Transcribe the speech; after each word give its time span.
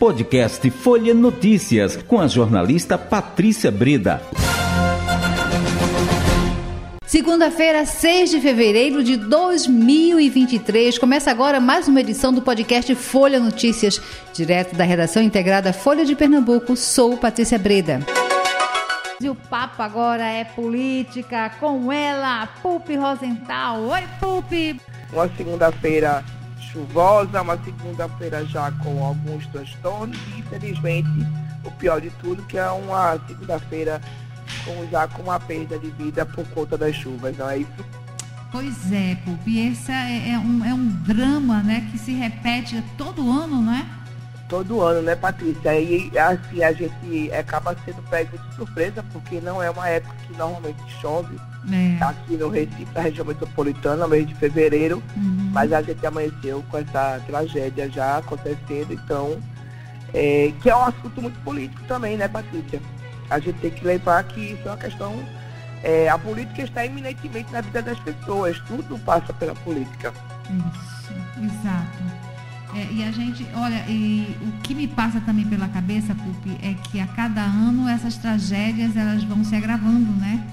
Podcast 0.00 0.70
Folha 0.70 1.12
Notícias, 1.12 1.94
com 1.94 2.18
a 2.18 2.26
jornalista 2.26 2.96
Patrícia 2.96 3.70
Breda. 3.70 4.22
Segunda-feira, 7.04 7.84
6 7.84 8.30
de 8.30 8.40
fevereiro 8.40 9.04
de 9.04 9.18
2023. 9.18 10.96
Começa 10.98 11.30
agora 11.30 11.60
mais 11.60 11.86
uma 11.86 12.00
edição 12.00 12.32
do 12.32 12.40
podcast 12.40 12.94
Folha 12.94 13.38
Notícias, 13.38 14.00
direto 14.32 14.74
da 14.74 14.84
redação 14.84 15.22
integrada 15.22 15.70
Folha 15.70 16.06
de 16.06 16.16
Pernambuco. 16.16 16.74
Sou 16.78 17.18
Patrícia 17.18 17.58
Breda. 17.58 18.00
E 19.20 19.28
o 19.28 19.34
papo 19.34 19.82
agora 19.82 20.24
é 20.24 20.44
política 20.44 21.50
com 21.60 21.92
ela, 21.92 22.46
Pupi 22.62 22.96
Rosenthal. 22.96 23.82
Oi, 23.82 24.04
Pupi! 24.18 24.80
Uma 25.12 25.28
segunda-feira 25.36 26.24
chuvosa, 26.72 27.42
uma 27.42 27.58
segunda-feira 27.58 28.44
já 28.46 28.70
com 28.72 29.04
alguns 29.04 29.46
transtornos 29.48 30.18
e, 30.28 30.40
infelizmente, 30.40 31.08
o 31.64 31.70
pior 31.72 32.00
de 32.00 32.10
tudo, 32.10 32.42
que 32.44 32.58
é 32.58 32.68
uma 32.70 33.18
segunda-feira 33.26 34.00
com, 34.64 34.88
já 34.90 35.06
com 35.08 35.22
uma 35.22 35.38
perda 35.38 35.78
de 35.78 35.90
vida 35.90 36.24
por 36.24 36.46
conta 36.48 36.76
das 36.76 36.94
chuvas, 36.94 37.36
não 37.36 37.48
é 37.50 37.58
isso? 37.58 37.84
Pois 38.50 38.92
é, 38.92 39.16
Pupi, 39.24 39.58
esse 39.58 39.92
é, 39.92 40.32
é, 40.32 40.38
um, 40.38 40.64
é 40.64 40.74
um 40.74 40.88
drama 40.88 41.62
né, 41.62 41.88
que 41.90 41.98
se 41.98 42.12
repete 42.12 42.82
todo 42.98 43.30
ano, 43.30 43.62
não 43.62 43.72
é? 43.72 43.86
Todo 44.50 44.80
ano, 44.82 45.00
né, 45.00 45.14
Patrícia? 45.14 45.78
E 45.78 46.10
assim, 46.18 46.62
a 46.62 46.72
gente 46.72 47.32
acaba 47.32 47.74
sendo 47.84 48.02
pego 48.10 48.36
de 48.36 48.54
surpresa, 48.56 49.02
porque 49.12 49.40
não 49.40 49.62
é 49.62 49.70
uma 49.70 49.88
época 49.88 50.14
que 50.26 50.36
normalmente 50.36 50.82
chove 51.00 51.38
é. 51.72 52.02
aqui 52.02 52.36
no 52.36 52.48
Recife, 52.48 52.88
na 52.92 53.00
região 53.00 53.24
metropolitana, 53.24 54.08
mês 54.08 54.26
de 54.26 54.34
fevereiro, 54.34 55.00
uhum. 55.16 55.50
mas 55.52 55.72
a 55.72 55.80
gente 55.80 56.04
amanheceu 56.04 56.64
com 56.68 56.78
essa 56.78 57.22
tragédia 57.28 57.88
já 57.88 58.18
acontecendo, 58.18 58.92
então, 58.92 59.38
é, 60.12 60.52
que 60.60 60.68
é 60.68 60.76
um 60.76 60.82
assunto 60.82 61.22
muito 61.22 61.38
político 61.44 61.80
também, 61.86 62.16
né, 62.16 62.26
Patrícia? 62.26 62.82
A 63.30 63.38
gente 63.38 63.60
tem 63.60 63.70
que 63.70 63.84
lembrar 63.84 64.24
que 64.24 64.40
isso 64.40 64.66
é 64.66 64.70
uma 64.72 64.76
questão. 64.76 65.14
É, 65.84 66.08
a 66.08 66.18
política 66.18 66.62
está 66.62 66.84
eminentemente 66.84 67.52
na 67.52 67.60
vida 67.60 67.80
das 67.82 67.98
pessoas, 68.00 68.58
tudo 68.66 68.98
passa 68.98 69.32
pela 69.32 69.54
política. 69.54 70.12
Isso, 70.50 71.12
exato. 71.40 72.29
É, 72.74 72.86
e 72.92 73.02
a 73.02 73.10
gente, 73.10 73.46
olha, 73.54 73.84
e 73.88 74.36
o 74.42 74.60
que 74.62 74.74
me 74.74 74.86
passa 74.86 75.20
também 75.20 75.44
pela 75.44 75.68
cabeça, 75.68 76.14
Pupi, 76.14 76.56
é 76.62 76.74
que 76.74 77.00
a 77.00 77.06
cada 77.06 77.42
ano 77.42 77.88
essas 77.88 78.16
tragédias 78.16 78.96
elas 78.96 79.24
vão 79.24 79.42
se 79.42 79.56
agravando, 79.56 80.12
né? 80.12 80.46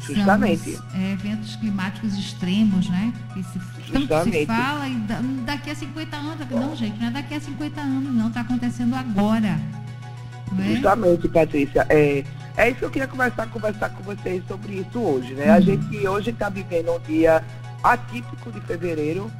Justamente. 0.00 0.72
São, 0.72 0.84
é, 0.94 1.12
eventos 1.12 1.56
climáticos 1.56 2.18
extremos, 2.18 2.88
né? 2.88 3.12
Que 3.32 3.42
se, 3.44 4.06
tanto 4.08 4.30
se 4.30 4.46
fala 4.46 4.88
e 4.88 4.94
da, 4.96 5.20
daqui 5.44 5.70
a 5.70 5.74
50 5.74 6.16
anos. 6.16 6.50
Não, 6.50 6.74
gente, 6.74 6.98
não 6.98 7.08
é 7.08 7.10
daqui 7.10 7.34
a 7.34 7.40
50 7.40 7.80
anos, 7.80 8.14
não. 8.14 8.28
Está 8.28 8.40
acontecendo 8.40 8.94
agora. 8.94 9.58
É? 10.58 10.74
Justamente, 10.74 11.28
Patrícia. 11.28 11.86
É, 11.88 12.24
é 12.56 12.70
isso 12.70 12.78
que 12.80 12.84
eu 12.84 12.90
queria 12.90 13.08
conversar, 13.08 13.46
conversar 13.46 13.90
com 13.90 14.02
vocês 14.02 14.42
sobre 14.48 14.74
isso 14.74 14.98
hoje, 14.98 15.34
né? 15.34 15.46
Uhum. 15.46 15.54
A 15.54 15.60
gente 15.60 16.08
hoje 16.08 16.30
está 16.30 16.48
vivendo 16.48 16.92
um 16.92 17.00
dia 17.00 17.42
atípico 17.82 18.50
de 18.50 18.60
fevereiro, 18.60 19.30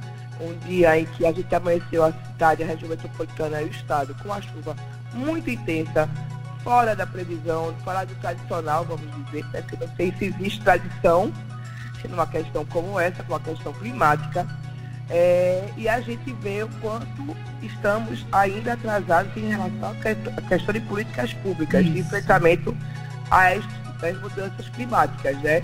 um 0.43 0.59
dia 0.67 0.99
em 0.99 1.05
que 1.05 1.27
a 1.27 1.33
gente 1.33 1.55
amanheceu 1.55 2.05
a 2.05 2.13
cidade, 2.13 2.63
a 2.63 2.67
região 2.67 2.89
metropolitana 2.89 3.63
e 3.63 3.67
o 3.67 3.71
estado 3.71 4.15
com 4.23 4.33
a 4.33 4.41
chuva 4.41 4.77
muito 5.15 5.51
intensa, 5.51 6.09
fora 6.63 6.95
da 6.95 7.07
previsão, 7.07 7.75
fora 7.85 8.05
do 8.05 8.15
tradicional, 8.17 8.85
vamos 8.85 9.07
dizer, 9.25 9.45
né? 9.47 9.63
Porque 9.63 9.85
não 9.85 9.97
sei 9.97 10.13
se 10.19 10.27
existe 10.27 10.61
tradição 10.61 11.33
numa 12.09 12.27
questão 12.27 12.65
como 12.67 12.99
essa, 12.99 13.23
com 13.23 13.33
uma 13.33 13.41
questão 13.41 13.73
climática. 13.75 14.47
É, 15.11 15.69
e 15.77 15.89
a 15.89 16.01
gente 16.01 16.33
vê 16.35 16.63
o 16.63 16.69
quanto 16.81 17.37
estamos 17.63 18.25
ainda 18.33 18.73
atrasados 18.73 19.37
em 19.37 19.49
relação 19.49 19.91
à 19.91 20.49
questão 20.49 20.73
de 20.73 20.81
políticas 20.81 21.33
públicas, 21.35 21.85
Isso. 21.85 21.93
de 21.93 22.01
enfrentamento 22.01 22.77
às, 23.31 23.63
às 24.03 24.21
mudanças 24.21 24.69
climáticas. 24.71 25.37
Né? 25.43 25.63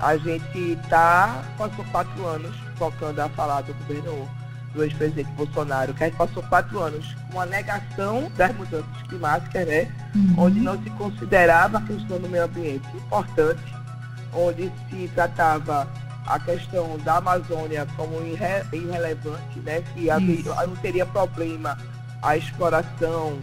A 0.00 0.16
gente 0.16 0.58
está, 0.58 1.42
passou 1.56 1.84
quatro 1.86 2.26
anos, 2.26 2.54
voltando 2.76 3.20
a 3.20 3.28
falar 3.30 3.62
do 3.62 3.72
governo 3.74 4.28
do 4.74 4.82
ex-presidente 4.82 5.30
Bolsonaro, 5.32 5.94
que 5.94 6.02
a 6.02 6.06
gente 6.08 6.16
passou 6.16 6.42
quatro 6.44 6.80
anos 6.80 7.14
com 7.32 7.40
a 7.40 7.46
negação 7.46 8.30
das 8.36 8.54
mudanças 8.56 9.02
climáticas, 9.08 9.66
né? 9.66 9.92
Uhum. 10.14 10.34
onde 10.38 10.60
não 10.60 10.82
se 10.82 10.90
considerava 10.90 11.78
a 11.78 11.82
questão 11.82 12.18
do 12.18 12.28
meio 12.28 12.44
ambiente 12.44 12.86
importante, 12.96 13.62
onde 14.32 14.70
se 14.90 15.08
tratava 15.14 15.88
a 16.26 16.40
questão 16.40 16.98
da 16.98 17.16
Amazônia 17.16 17.86
como 17.96 18.20
irre, 18.22 18.64
irrelevante, 18.72 19.58
né? 19.60 19.82
que 19.94 20.06
não 20.66 20.76
teria 20.76 21.06
problema 21.06 21.76
a 22.22 22.36
exploração, 22.36 23.38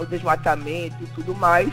o 0.00 0.06
desmatamento 0.06 0.96
e 1.02 1.06
tudo 1.08 1.34
mais. 1.34 1.72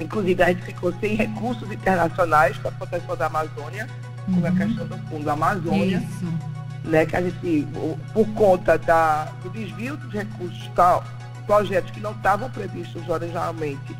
Inclusive, 0.00 0.42
a 0.42 0.48
gente 0.48 0.62
ficou 0.62 0.92
sem 1.00 1.16
recursos 1.16 1.70
internacionais 1.70 2.56
para 2.58 2.70
a 2.70 2.74
proteção 2.74 3.16
da 3.16 3.26
Amazônia, 3.26 3.88
uhum. 4.26 4.34
como 4.34 4.46
a 4.46 4.52
questão 4.52 4.86
do 4.86 4.98
fundo 5.08 5.28
Amazônia. 5.28 5.98
Isso. 5.98 6.58
Né, 6.84 7.04
que 7.04 7.16
a 7.16 7.20
gente, 7.20 7.66
por 8.14 8.26
conta 8.34 8.78
da, 8.78 9.24
do 9.42 9.50
desvio 9.50 9.96
dos 9.96 10.12
recursos, 10.12 10.70
tal, 10.74 11.04
projetos 11.44 11.90
que 11.90 12.00
não 12.00 12.12
estavam 12.12 12.48
previstos 12.50 13.06
originalmente, 13.08 13.94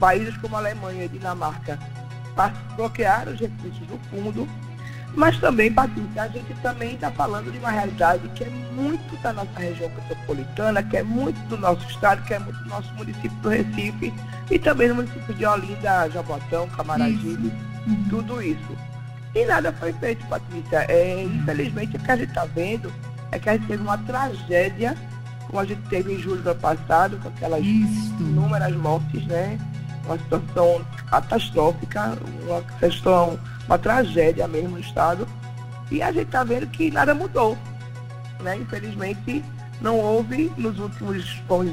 países 0.00 0.36
como 0.38 0.56
a 0.56 0.58
Alemanha 0.58 1.04
e 1.04 1.08
Dinamarca 1.08 1.78
bloquearam 2.74 3.32
os 3.32 3.38
recursos 3.38 3.86
do 3.86 3.98
fundo 4.10 4.48
mas 5.14 5.38
também, 5.38 5.70
Patrícia, 5.72 6.22
a 6.22 6.28
gente 6.28 6.54
também 6.62 6.94
está 6.94 7.10
falando 7.10 7.52
de 7.52 7.58
uma 7.58 7.70
realidade 7.70 8.26
que 8.30 8.44
é 8.44 8.50
muito 8.74 9.16
da 9.22 9.32
nossa 9.32 9.58
região 9.58 9.90
metropolitana, 9.90 10.82
que 10.82 10.96
é 10.96 11.02
muito 11.02 11.38
do 11.48 11.58
nosso 11.58 11.86
estado, 11.88 12.22
que 12.24 12.32
é 12.32 12.38
muito 12.38 12.58
do 12.58 12.68
nosso 12.68 12.92
município 12.94 13.36
do 13.42 13.48
Recife 13.48 14.12
e 14.50 14.58
também 14.58 14.88
no 14.88 14.96
município 14.96 15.34
de 15.34 15.44
Olinda, 15.44 16.08
Jabotão, 16.10 16.68
Camaragibe, 16.70 17.52
uhum. 17.86 18.04
tudo 18.08 18.42
isso. 18.42 18.76
E 19.34 19.44
nada 19.44 19.72
foi 19.72 19.92
feito, 19.94 20.26
Patrícia. 20.26 20.84
É, 20.88 21.22
infelizmente, 21.22 21.96
o 21.96 22.00
que 22.00 22.10
a 22.10 22.16
gente 22.16 22.28
está 22.28 22.44
vendo 22.46 22.92
é 23.30 23.38
que 23.38 23.48
a 23.48 23.52
gente 23.54 23.66
teve 23.66 23.82
uma 23.82 23.98
tragédia, 23.98 24.96
como 25.46 25.60
a 25.60 25.64
gente 25.64 25.82
teve 25.88 26.14
em 26.14 26.18
julho 26.18 26.42
do 26.42 26.50
ano 26.50 26.60
passado, 26.60 27.18
com 27.22 27.28
aquelas 27.28 27.64
isso. 27.64 28.14
inúmeras 28.20 28.74
mortes, 28.76 29.26
né? 29.26 29.58
Uma 30.04 30.18
situação 30.18 30.84
catastrófica, 31.08 32.18
uma 32.44 32.62
questão 32.78 33.38
uma 33.66 33.78
tragédia 33.78 34.46
mesmo 34.48 34.70
no 34.70 34.80
Estado. 34.80 35.26
E 35.90 36.02
a 36.02 36.10
gente 36.10 36.26
está 36.26 36.42
vendo 36.42 36.66
que 36.66 36.90
nada 36.90 37.14
mudou. 37.14 37.56
Né? 38.40 38.56
Infelizmente, 38.56 39.44
não 39.80 39.98
houve 39.98 40.52
nos 40.56 40.78
últimos, 40.78 41.24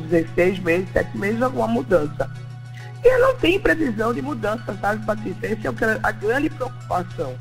dizer, 0.04 0.30
seis 0.36 0.60
meses, 0.60 0.90
sete 0.92 1.18
meses, 1.18 1.42
alguma 1.42 1.68
mudança. 1.68 2.30
E 3.04 3.18
não 3.18 3.36
tem 3.36 3.60
previsão 3.60 4.14
de 4.14 4.22
mudança, 4.22 4.78
sabe, 4.82 5.06
Patrícia? 5.06 5.48
Essa 5.48 5.86
é 5.86 6.00
a 6.04 6.12
grande 6.12 6.50
preocupação. 6.50 7.34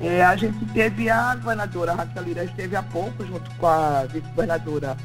É, 0.00 0.24
a 0.24 0.34
gente 0.34 0.64
teve 0.72 1.08
a 1.08 1.36
governadora 1.36 1.94
Raquel 1.94 2.24
Lira, 2.24 2.44
esteve 2.44 2.74
há 2.74 2.82
pouco, 2.82 3.24
junto 3.24 3.48
com 3.52 3.66
a 3.66 4.04
vice-governadora 4.04 4.96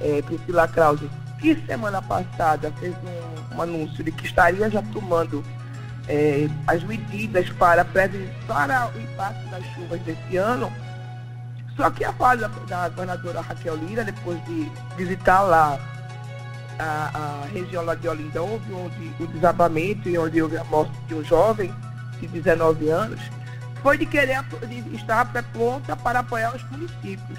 é, 0.00 0.20
Priscila 0.20 0.68
Krause, 0.68 1.08
que 1.40 1.56
semana 1.66 2.02
passada 2.02 2.70
fez 2.78 2.94
um, 2.94 3.56
um 3.56 3.62
anúncio 3.62 4.04
de 4.04 4.12
que 4.12 4.26
estaria 4.26 4.68
já 4.68 4.82
tomando 4.92 5.42
é, 6.08 6.48
as 6.66 6.82
medidas 6.82 7.48
para, 7.50 7.84
para 7.84 8.10
o 8.94 9.00
impacto 9.00 9.48
das 9.50 9.64
chuvas 9.74 10.00
desse 10.02 10.36
ano. 10.36 10.72
Só 11.76 11.90
que 11.90 12.04
a 12.04 12.12
fala 12.12 12.48
da, 12.68 12.88
governadora 12.88 13.40
Raquel 13.40 13.76
Lira, 13.76 14.04
depois 14.04 14.42
de 14.44 14.70
visitar 14.96 15.42
lá 15.42 15.78
a, 16.78 17.42
a 17.44 17.46
região 17.52 17.84
lá 17.84 17.94
de 17.94 18.08
Olinda, 18.08 18.42
houve 18.42 18.72
onde 18.72 19.12
o 19.22 19.26
desabamento 19.26 20.08
e 20.08 20.16
onde 20.16 20.40
houve 20.40 20.56
a 20.56 20.64
morte 20.64 20.92
de 21.08 21.14
um 21.14 21.24
jovem 21.24 21.74
de 22.20 22.28
19 22.28 22.88
anos, 22.88 23.20
foi 23.82 23.98
de 23.98 24.06
querer 24.06 24.42
de 24.68 24.96
estar 24.96 25.26
pronta 25.52 25.96
para 25.96 26.20
apoiar 26.20 26.54
os 26.54 26.62
municípios. 26.70 27.38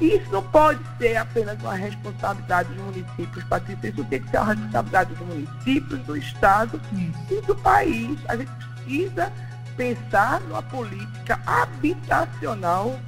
Isso 0.00 0.30
não 0.30 0.42
pode 0.42 0.80
ser 0.98 1.16
apenas 1.16 1.58
uma 1.60 1.74
responsabilidade 1.74 2.68
dos 2.74 2.84
municípios, 2.84 3.44
Patrícia, 3.44 3.88
isso 3.88 4.04
tem 4.04 4.20
que 4.20 4.30
ser 4.30 4.36
uma 4.38 4.52
responsabilidade 4.52 5.14
dos 5.14 5.26
municípios, 5.26 6.00
do 6.00 6.16
Estado 6.16 6.80
e 7.30 7.40
do 7.42 7.54
país. 7.56 8.18
A 8.28 8.36
gente 8.36 8.50
precisa 8.50 9.32
pensar 9.76 10.40
numa 10.42 10.62
política 10.62 11.40
habitacional, 11.46 12.98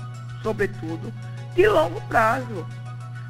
sobretudo, 0.42 1.12
de 1.54 1.68
longo 1.68 2.00
prazo. 2.02 2.66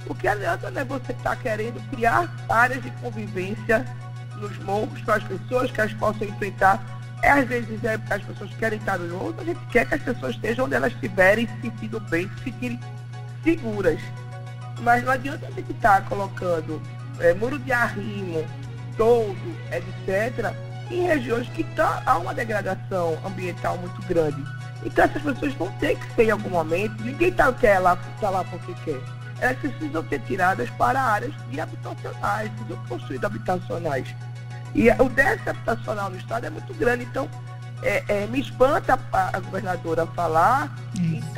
O 0.07 0.15
que 0.15 0.29
adianta 0.29 0.71
né, 0.71 0.85
você 0.85 1.13
estar 1.13 1.31
tá 1.31 1.37
querendo 1.37 1.81
criar 1.91 2.33
áreas 2.49 2.83
de 2.83 2.91
convivência 2.93 3.85
nos 4.41 4.57
morros 4.59 5.01
para 5.03 5.17
as 5.17 5.25
pessoas 5.25 5.71
que 5.71 5.81
elas 5.81 5.93
possam 5.95 6.29
enfrentar. 6.29 6.81
É, 7.23 7.31
às 7.31 7.49
vezes 7.49 7.83
é 7.83 7.99
porque 7.99 8.15
as 8.15 8.23
pessoas 8.23 8.55
querem 8.55 8.79
estar 8.79 8.97
nos 8.97 9.11
morros, 9.11 9.35
a 9.41 9.45
gente 9.45 9.61
quer 9.73 9.89
que 9.89 9.95
as 9.95 10.03
pessoas 10.03 10.37
estejam 10.37 10.67
onde 10.67 10.77
elas 10.77 10.93
estiverem, 10.93 11.49
se 11.49 11.61
sentindo 11.63 11.99
bem, 11.99 12.31
se 12.39 12.45
sentirem 12.45 12.79
seguras. 13.43 14.01
Mas 14.81 15.05
não 15.05 15.13
adianta 15.13 15.47
a 15.47 15.51
gente 15.51 15.73
estar 15.73 16.03
tá 16.03 16.09
colocando 16.09 16.81
é, 17.21 17.35
muro 17.35 17.59
de 17.59 17.73
arrimo, 17.73 18.45
todo, 18.97 19.37
etc., 19.73 20.55
em 20.91 21.03
regiões 21.03 21.49
que 21.51 21.65
tá, 21.65 22.03
há 22.07 22.17
uma 22.19 22.33
degradação 22.33 23.19
ambiental 23.25 23.77
muito 23.79 24.01
grande. 24.07 24.43
Então 24.85 25.05
essas 25.05 25.23
pessoas 25.23 25.53
vão 25.55 25.71
ter 25.73 25.99
que 25.99 26.15
ser 26.15 26.25
em 26.25 26.31
algum 26.31 26.51
momento, 26.51 27.03
ninguém 27.03 27.33
tá, 27.33 27.53
quer 27.53 27.79
lá, 27.79 27.97
tá 28.21 28.31
lá 28.31 28.45
porque 28.45 28.73
quer. 28.85 29.01
elas 29.41 29.59
precisam 29.59 30.09
ser 30.09 30.21
tiradas 30.21 30.71
para 30.71 31.01
áreas 31.01 31.33
de 31.51 31.61
habitacionais, 31.61 32.51
precisam 32.51 32.87
construir 32.87 33.25
habitacionais. 33.25 34.15
E 34.75 34.91
o 34.91 35.09
déficit 35.09 35.49
habitacional 35.51 36.11
no 36.11 36.17
Estado 36.17 36.47
é 36.47 36.51
muito 36.51 36.73
grande, 36.75 37.05
então 37.05 37.29
é, 37.83 38.05
é, 38.09 38.27
me 38.27 38.41
espanta 38.41 38.99
a, 39.13 39.37
a, 39.37 39.41
governadora 39.41 40.07
falar 40.07 40.75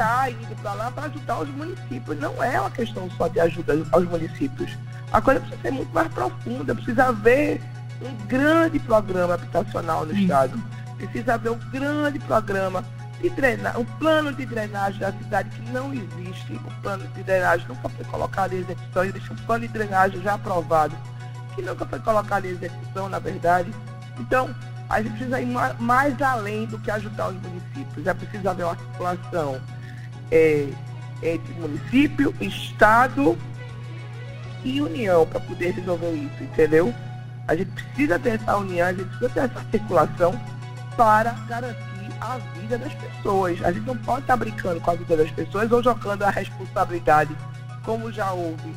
está 0.00 0.31
indo 0.31 0.56
para 0.62 0.73
lá 0.73 0.91
para 0.91 1.05
ajudar 1.05 1.41
os 1.41 1.49
municípios. 1.50 2.19
Não 2.19 2.43
é 2.43 2.58
uma 2.58 2.70
questão 2.70 3.11
só 3.11 3.29
de 3.29 3.38
ajuda 3.38 3.75
aos 3.93 4.05
municípios. 4.08 4.76
A 5.12 5.20
coisa 5.20 5.41
precisa 5.41 5.61
ser 5.61 5.70
muito 5.70 5.93
mais 5.93 6.08
profunda, 6.08 6.75
precisa 6.75 7.05
haver 7.06 7.61
um 8.00 8.26
grande 8.26 8.79
programa 8.79 9.35
habitacional 9.35 10.06
no 10.06 10.12
Isso. 10.12 10.23
Estado. 10.23 10.62
Precisa 10.97 11.35
haver 11.35 11.52
um 11.52 11.58
grande 11.70 12.19
programa 12.20 12.82
de 13.20 13.29
drenagem, 13.29 13.81
um 13.81 13.85
plano 13.85 14.32
de 14.32 14.47
drenagem 14.47 15.00
da 15.00 15.12
cidade 15.12 15.50
que 15.50 15.70
não 15.70 15.93
existe. 15.93 16.55
O 16.55 16.82
plano 16.82 17.06
de 17.08 17.23
drenagem 17.23 17.67
nunca 17.69 17.88
foi 17.91 18.05
colocado 18.06 18.55
em 18.55 18.61
execução, 18.61 19.05
existe 19.05 19.32
um 19.32 19.37
plano 19.37 19.67
de 19.67 19.73
drenagem 19.73 20.23
já 20.23 20.35
aprovado, 20.35 20.96
que 21.55 21.61
nunca 21.61 21.85
foi 21.85 21.99
colocado 22.00 22.46
em 22.46 22.50
execução, 22.50 23.08
na 23.08 23.19
verdade. 23.19 23.70
Então, 24.19 24.55
a 24.88 25.03
gente 25.03 25.12
precisa 25.12 25.41
ir 25.41 25.49
mais 25.79 26.20
além 26.23 26.67
do 26.67 26.79
que 26.79 26.91
ajudar 26.91 27.29
os 27.29 27.37
municípios. 27.43 28.06
É 28.06 28.14
preciso 28.14 28.49
haver 28.49 28.64
uma 28.64 28.73
articulação 28.73 29.61
é, 30.31 30.69
entre 31.23 31.53
município, 31.55 32.35
Estado 32.41 33.37
e 34.65 34.81
União 34.81 35.27
para 35.27 35.41
poder 35.41 35.73
resolver 35.73 36.12
isso, 36.12 36.43
entendeu? 36.43 36.94
A 37.49 37.56
gente 37.56 37.71
precisa 37.73 38.19
ter 38.19 38.41
essa 38.41 38.56
união, 38.56 38.87
a 38.87 38.93
gente 38.93 39.09
precisa 39.09 39.31
ter 39.31 39.41
essa 39.41 39.59
articulação 39.59 40.41
para 40.97 41.32
garantir 41.49 41.91
a 42.21 42.38
vida 42.59 42.79
das 42.79 42.93
pessoas. 42.94 43.62
A 43.65 43.73
gente 43.73 43.87
não 43.87 43.97
pode 43.97 44.21
estar 44.21 44.37
brincando 44.37 44.81
com 44.81 44.91
a 44.91 44.94
vida 44.94 45.17
das 45.17 45.31
pessoas 45.31 45.73
ou 45.73 45.82
jogando 45.82 46.23
a 46.23 46.31
responsabilidade, 46.31 47.35
como 47.85 48.12
já 48.12 48.31
houve 48.32 48.75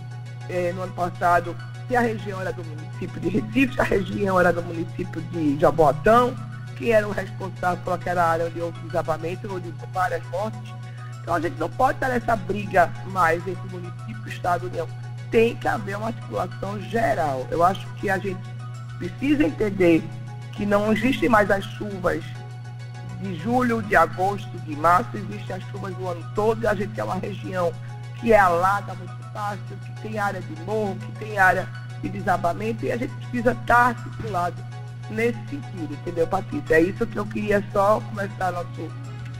é, 0.49 0.71
no 0.73 0.83
ano 0.83 0.93
passado, 0.93 1.55
se 1.87 1.95
a 1.95 2.01
região 2.01 2.39
era 2.41 2.51
do 2.51 2.63
município 2.63 3.21
de 3.21 3.29
Recife, 3.29 3.73
se 3.73 3.81
a 3.81 3.83
região 3.83 4.39
era 4.39 4.53
do 4.53 4.63
município 4.63 5.21
de 5.21 5.59
Jaboatão, 5.59 6.33
quem 6.77 6.91
era 6.91 7.07
o 7.07 7.11
responsável 7.11 7.83
por 7.83 7.93
aquela 7.93 8.23
área 8.23 8.45
onde 8.45 8.59
houve 8.59 8.79
desabamento, 8.79 9.47
onde 9.53 9.67
houve 9.67 9.93
várias 9.93 10.25
mortes. 10.29 10.73
Então 11.23 11.35
a 11.35 11.39
gente 11.39 11.57
não 11.57 11.69
pode 11.69 11.97
estar 11.97 12.09
nessa 12.09 12.35
briga 12.35 12.91
mais 13.07 13.47
entre 13.47 13.69
município, 13.69 14.27
Estado 14.27 14.65
e 14.65 14.67
União. 14.67 14.87
Tem 15.31 15.55
que 15.55 15.67
haver 15.67 15.97
uma 15.97 16.07
articulação 16.07 16.79
geral. 16.81 17.47
Eu 17.49 17.63
acho 17.63 17.87
que 17.95 18.09
a 18.09 18.17
gente 18.17 18.39
precisa 18.99 19.45
entender 19.45 20.03
que 20.51 20.65
não 20.65 20.91
existem 20.91 21.29
mais 21.29 21.49
as 21.49 21.63
chuvas 21.63 22.23
de 23.21 23.35
julho, 23.39 23.81
de 23.81 23.95
agosto, 23.95 24.49
de 24.59 24.75
março, 24.75 25.09
existem 25.15 25.55
as 25.55 25.63
chuvas 25.71 25.95
do 25.95 26.07
ano 26.07 26.23
todo 26.35 26.61
e 26.61 26.67
a 26.67 26.75
gente 26.75 26.99
é 26.99 27.03
uma 27.03 27.15
região 27.15 27.73
que 28.19 28.33
é 28.33 28.39
alaga 28.39 28.93
muito 28.93 29.13
fácil, 29.33 29.77
que 29.85 30.01
tem 30.01 30.19
área 30.19 30.41
de 30.41 30.61
morro, 30.63 30.95
que 30.97 31.11
tem 31.13 31.37
área 31.37 31.67
de 32.01 32.09
desabamento 32.09 32.85
e 32.85 32.91
a 32.91 32.97
gente 32.97 33.13
precisa 33.15 33.53
estar 33.53 33.87
articulado 33.87 34.55
nesse 35.09 35.39
sentido, 35.49 35.93
entendeu, 35.93 36.27
Patrícia? 36.27 36.75
É 36.75 36.81
isso 36.81 37.07
que 37.07 37.17
eu 37.17 37.25
queria 37.25 37.63
só 37.71 38.01
começar 38.01 38.51
nosso, 38.51 38.91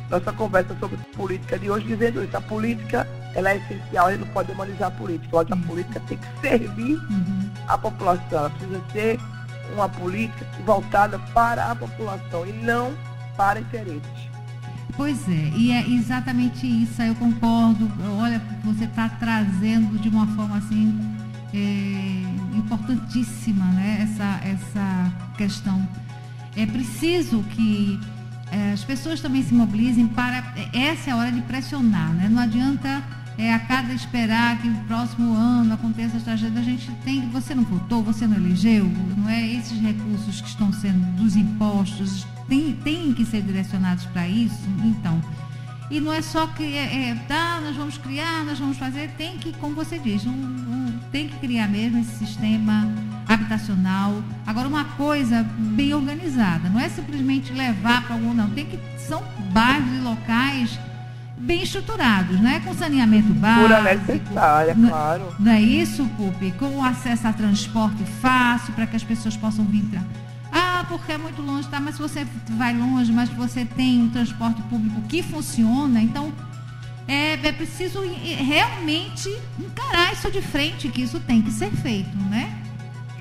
nossa 0.10 0.32
conversa 0.34 0.76
sobre 0.80 0.98
política 1.16 1.58
de 1.58 1.70
hoje, 1.70 1.88
dizendo 1.88 2.24
isso. 2.24 2.36
A 2.38 2.42
política 2.42 3.08
ela 3.36 3.50
é 3.50 3.58
essencial, 3.58 4.08
a 4.08 4.12
gente 4.12 4.26
não 4.26 4.34
pode 4.34 4.52
humanizar 4.52 4.88
a 4.88 4.92
política. 4.92 5.42
A 5.42 5.58
política 5.58 6.00
tem 6.02 6.18
que 6.18 6.42
servir 6.42 6.96
uhum. 6.96 7.50
a 7.68 7.78
população, 7.78 8.40
ela 8.40 8.50
precisa 8.50 8.82
ser 8.92 9.20
uma 9.74 9.90
política 9.90 10.46
voltada 10.66 11.18
para 11.34 11.72
a 11.72 11.76
população 11.76 12.46
e 12.46 12.54
não 12.54 12.94
para 13.36 13.60
interesses. 13.60 14.34
Pois 14.96 15.28
é, 15.28 15.52
e 15.56 15.72
é 15.72 15.90
exatamente 15.90 16.68
isso, 16.68 17.02
eu 17.02 17.16
concordo. 17.16 17.92
Olha, 18.20 18.40
você 18.64 18.84
está 18.84 19.10
trazendo 19.10 19.98
de 20.00 20.08
uma 20.08 20.28
forma 20.28 20.58
assim 20.58 21.00
é, 21.52 22.56
importantíssima 22.56 23.66
né, 23.72 24.00
essa, 24.04 24.48
essa 24.48 25.14
questão. 25.36 25.88
É 26.56 26.68
preciso 26.68 27.42
que 27.56 28.00
as 28.74 28.84
pessoas 28.84 29.22
também 29.22 29.44
se 29.44 29.54
mobilizem 29.54 30.08
para. 30.08 30.54
Essa 30.74 31.10
é 31.10 31.14
a 31.14 31.16
hora 31.18 31.32
de 31.32 31.42
pressionar, 31.42 32.14
né? 32.14 32.28
Não 32.30 32.42
adianta 32.42 33.04
é, 33.38 33.54
a 33.54 33.60
cada 33.60 33.94
esperar 33.94 34.62
que 34.62 34.68
o 34.68 34.76
próximo 34.88 35.34
ano 35.34 35.74
aconteça 35.74 36.18
as 36.18 36.24
tragédias. 36.24 36.60
A 36.60 36.64
gente 36.64 36.92
tem. 37.04 37.28
Você 37.30 37.56
não 37.56 37.64
votou, 37.64 38.04
você 38.04 38.28
não 38.28 38.36
elegeu, 38.38 38.86
não 39.18 39.30
é? 39.30 39.48
Esses 39.48 39.80
recursos 39.80 40.42
que 40.42 40.48
estão 40.48 40.72
sendo 40.72 41.04
dos 41.16 41.36
impostos 41.36 42.26
tem, 42.48 42.74
tem 42.84 43.14
que 43.14 43.26
ser 43.26 43.42
direcionados 43.42 44.06
para 44.06 44.28
isso, 44.28 44.68
então. 44.84 45.22
E 45.90 46.00
não 46.00 46.12
é 46.12 46.22
só 46.22 46.48
que 46.48 46.64
é, 46.64 47.10
é, 47.10 47.16
tá, 47.28 47.62
nós 47.64 47.76
vamos 47.76 47.98
criar, 47.98 48.44
nós 48.46 48.58
vamos 48.58 48.78
fazer, 48.78 49.10
tem 49.18 49.38
que, 49.38 49.52
como 49.54 49.76
você 49.76 50.00
diz, 50.00 50.26
um, 50.26 50.32
um, 50.32 50.83
tem 51.12 51.28
que 51.28 51.38
criar 51.38 51.68
mesmo 51.68 52.00
esse 52.00 52.26
sistema 52.26 52.88
habitacional. 53.28 54.24
Agora, 54.46 54.68
uma 54.68 54.86
coisa 54.86 55.44
bem 55.58 55.94
organizada, 55.94 56.70
não 56.70 56.80
é 56.80 56.90
simplesmente 56.90 57.54
levar 57.54 58.04
para 58.04 58.16
algum, 58.16 58.34
não. 58.34 58.50
Tem 58.50 58.66
que, 58.66 58.80
são 58.98 59.24
bairros 59.52 59.94
e 59.96 60.00
locais 60.00 60.80
bem 61.38 61.62
estruturados, 61.64 62.40
né? 62.40 62.62
Com 62.66 62.74
saneamento 62.74 63.34
básico. 63.34 63.68
Pura 63.68 63.82
necessária, 63.82 64.74
não, 64.76 64.90
claro. 64.90 65.36
Não 65.40 65.52
é 65.52 65.62
isso, 65.62 66.06
Pupi? 66.18 66.52
Com 66.52 66.84
acesso 66.84 67.28
a 67.28 67.34
transporte 67.34 68.04
fácil 68.22 68.74
para 68.74 68.88
que 68.88 68.96
as 68.96 69.04
pessoas 69.04 69.36
possam 69.36 69.66
vir 69.66 69.84
ah, 70.56 70.86
porque 70.88 71.12
é 71.12 71.18
muito 71.18 71.42
longe, 71.42 71.68
tá? 71.68 71.80
Mas 71.80 71.96
se 71.96 72.02
você 72.02 72.28
vai 72.52 72.78
longe, 72.78 73.12
mas 73.12 73.28
você 73.30 73.66
tem 73.66 74.04
um 74.04 74.10
transporte 74.10 74.62
público 74.64 75.02
que 75.10 75.24
funciona, 75.24 76.00
então 76.00 76.32
é, 77.08 77.34
é 77.34 77.52
preciso 77.52 78.02
realmente 78.02 79.30
encarar 79.60 80.14
isso 80.14 80.32
de 80.32 80.42
frente, 80.42 80.90
que 80.90 81.02
isso 81.02 81.20
tem 81.20 81.42
que 81.42 81.52
ser 81.52 81.72
feito, 81.72 82.16
né? 82.30 82.62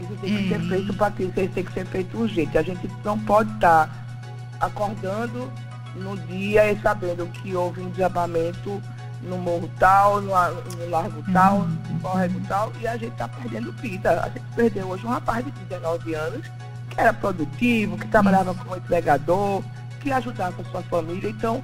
Isso 0.00 0.14
tem 0.20 0.36
que 0.36 0.54
é... 0.54 0.58
ser 0.58 0.68
feito, 0.68 0.94
Patrícia, 0.94 1.42
isso 1.42 1.54
tem 1.54 1.64
que 1.64 1.72
ser 1.72 1.86
feito 1.86 2.18
urgente. 2.18 2.58
A 2.58 2.62
gente 2.62 2.90
não 3.04 3.18
pode 3.18 3.52
estar 3.54 3.88
tá 3.88 4.66
acordando 4.66 5.50
no 5.96 6.16
dia 6.16 6.70
e 6.70 6.80
sabendo 6.80 7.26
que 7.26 7.54
houve 7.54 7.80
um 7.80 7.90
desabamento 7.90 8.82
no 9.22 9.38
morro 9.38 9.70
tal, 9.78 10.20
no, 10.20 10.30
no 10.30 10.90
largo 10.90 11.22
tal, 11.32 11.58
uhum. 11.58 11.78
no 11.90 12.00
córrego 12.00 12.40
tal, 12.48 12.72
e 12.80 12.86
a 12.86 12.96
gente 12.96 13.12
está 13.12 13.28
perdendo 13.28 13.72
vida. 13.72 14.22
A 14.22 14.28
gente 14.28 14.44
perdeu 14.54 14.88
hoje 14.88 15.06
um 15.06 15.10
rapaz 15.10 15.44
de 15.44 15.50
19 15.50 16.14
anos 16.14 16.46
que 16.90 17.00
era 17.00 17.12
produtivo, 17.12 17.96
que 17.96 18.06
trabalhava 18.08 18.54
como 18.54 18.76
entregador, 18.76 19.62
que 20.00 20.12
ajudava 20.12 20.60
a 20.60 20.64
sua 20.70 20.82
família. 20.82 21.30
Então, 21.30 21.62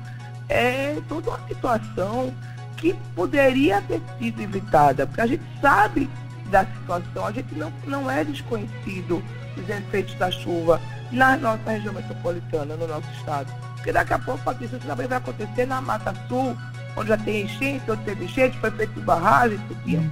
é 0.49 0.97
toda 1.09 1.31
uma 1.31 1.49
situação 1.49 2.33
que 2.77 2.95
poderia 3.15 3.83
ter 3.83 4.01
sido 4.19 4.41
evitada, 4.41 5.07
porque 5.07 5.21
a 5.21 5.27
gente 5.27 5.43
sabe 5.61 6.09
da 6.51 6.65
situação, 6.65 7.27
a 7.27 7.33
gente 7.33 7.55
não, 7.55 7.73
não 7.87 8.11
é 8.11 8.25
desconhecido 8.25 9.23
dos 9.57 9.69
efeitos 9.69 10.15
da 10.15 10.31
chuva 10.31 10.81
na 11.11 11.37
nossa 11.37 11.71
região 11.71 11.93
metropolitana, 11.93 12.77
no 12.77 12.87
nosso 12.87 13.11
estado. 13.19 13.53
Porque 13.75 13.93
daqui 13.93 14.13
a 14.13 14.19
pouco, 14.19 14.43
Patrícia, 14.45 14.77
isso 14.77 14.87
também 14.87 15.07
vai 15.07 15.19
acontecer 15.19 15.67
na 15.67 15.81
Mata 15.81 16.15
Sul, 16.29 16.57
onde 16.97 17.09
já 17.09 17.17
tem 17.17 17.43
enchente, 17.43 17.91
onde 17.91 18.03
teve 18.03 18.25
enchente, 18.25 18.59
foi 18.59 18.71
feito 18.71 19.01
barragem, 19.01 19.59
podia. 19.59 20.03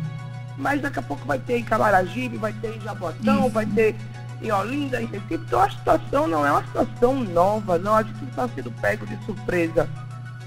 Mas 0.56 0.80
daqui 0.80 0.98
a 0.98 1.02
pouco 1.02 1.24
vai 1.26 1.38
ter 1.38 1.58
em 1.58 1.64
Camaragibe, 1.64 2.36
vai 2.36 2.52
ter 2.54 2.76
em 2.76 2.80
Jabotão, 2.80 3.48
vai 3.50 3.66
ter 3.66 3.94
em 4.40 4.50
Olinda, 4.50 5.00
em 5.00 5.06
Recife. 5.06 5.34
Então 5.34 5.60
a 5.60 5.70
situação 5.70 6.26
não 6.26 6.46
é 6.46 6.50
uma 6.50 6.64
situação 6.64 7.22
nova, 7.24 7.78
não. 7.78 7.94
A 7.94 8.02
gente 8.02 8.20
não 8.22 8.28
está 8.28 8.48
sendo 8.48 8.70
pego 8.80 9.06
de 9.06 9.16
surpresa. 9.24 9.88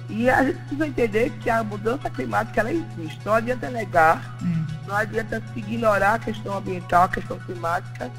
E 0.09 0.29
a 0.29 0.43
gente 0.43 0.57
precisa 0.57 0.87
entender 0.87 1.29
que 1.39 1.49
a 1.49 1.63
mudança 1.63 2.09
climática 2.09 2.61
ela 2.61 2.73
existe. 2.73 3.19
Não 3.23 3.33
adianta 3.33 3.69
negar, 3.69 4.37
hum. 4.41 4.65
não 4.87 4.95
adianta 4.95 5.41
se 5.53 5.59
ignorar 5.59 6.15
a 6.15 6.19
questão 6.19 6.57
ambiental, 6.57 7.03
a 7.03 7.09
questão 7.09 7.37
climática. 7.39 8.11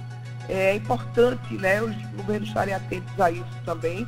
É 0.49 0.75
importante 0.75 1.55
né, 1.55 1.83
os 1.83 1.95
governos 2.17 2.49
estarem 2.49 2.75
atentos 2.75 3.21
a 3.21 3.31
isso 3.31 3.45
também 3.65 4.07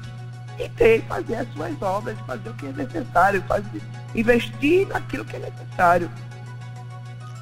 e 0.58 0.68
ter, 0.70 1.02
fazer 1.04 1.36
as 1.36 1.52
suas 1.52 1.82
obras, 1.82 2.18
fazer 2.26 2.48
o 2.50 2.54
que 2.54 2.66
é 2.66 2.72
necessário, 2.72 3.42
fazer, 3.42 3.82
investir 4.14 4.86
naquilo 4.88 5.24
que 5.24 5.36
é 5.36 5.40
necessário. 5.40 6.10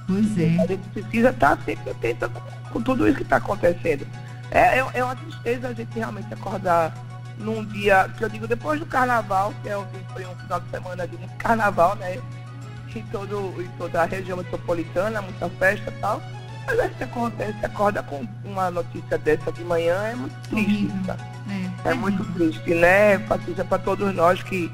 Pois 0.07 0.39
é. 0.39 0.63
A 0.63 0.67
gente 0.67 0.89
precisa 0.89 1.31
estar 1.31 1.59
sempre 1.65 1.91
atento 1.91 2.31
com 2.73 2.83
tudo 2.83 3.07
isso 3.07 3.19
que 3.19 3.23
está 3.23 3.37
acontecendo. 3.37 4.07
É, 4.51 4.79
é, 4.79 4.87
é, 4.95 5.05
uma 5.05 5.15
tristeza 5.15 5.69
a 5.69 5.73
gente 5.73 5.95
realmente 5.95 6.33
acordar 6.35 6.93
num 7.41 7.65
dia, 7.65 8.09
que 8.17 8.25
eu 8.25 8.29
digo 8.29 8.47
depois 8.47 8.79
do 8.79 8.87
carnaval, 8.87 9.53
que 9.63 9.69
é 9.69 9.77
um, 9.77 9.85
foi 10.13 10.27
um 10.27 10.35
final 10.37 10.61
de 10.61 10.71
semana 10.71 11.09
de 11.09 11.17
muito 11.17 11.37
carnaval, 11.37 11.97
né? 11.97 12.19
Em, 12.95 13.03
todo, 13.03 13.55
em 13.63 13.69
toda 13.79 14.03
a 14.03 14.05
região 14.05 14.37
metropolitana, 14.37 15.23
muita 15.23 15.49
festa 15.51 15.91
e 15.91 16.01
tal. 16.01 16.21
Mas 16.67 16.79
aí 16.79 16.91
você 16.97 17.05
acontece, 17.05 17.67
acorda 17.67 18.03
com 18.03 18.27
uma 18.45 18.71
notícia 18.71 19.19
dessa 19.19 19.51
de 19.53 19.65
manhã, 19.65 19.95
é 20.05 20.15
muito 20.15 20.49
triste. 20.49 20.93
Tá? 21.07 21.17
É, 21.85 21.91
é 21.91 21.95
muito 21.95 22.25
triste, 22.33 22.75
né, 22.75 23.19
Patrícia, 23.19 23.65
para 23.65 23.79
todos 23.79 24.15
nós 24.15 24.43
que 24.43 24.71